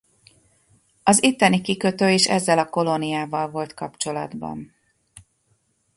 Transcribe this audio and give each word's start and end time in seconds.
Az 1.03 1.23
itteni 1.23 1.61
kikötő 1.61 2.09
is 2.09 2.27
ezzel 2.27 2.59
a 2.59 2.69
kolóniával 2.69 3.49
volt 3.49 3.73
kapcsolatban. 3.73 4.75